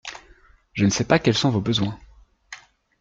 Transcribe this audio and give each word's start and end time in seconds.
Je 0.73 0.85
ne 0.85 0.89
sais 0.89 1.03
pas 1.03 1.19
quels 1.19 1.37
sont 1.37 1.51
vos 1.51 1.61
besoins 1.61 1.95